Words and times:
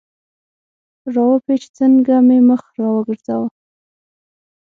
را 1.13 1.25
و 1.31 1.35
پېچ، 1.45 1.63
څنګه 1.77 2.15
مې 2.27 2.37
مخ 2.49 2.63
را 2.79 2.87
وګرځاوه. 2.95 3.49